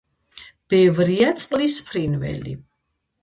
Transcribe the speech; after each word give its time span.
ბევრია 0.73 1.27
წყლის 1.45 1.77
ფრინველი. 1.91 2.55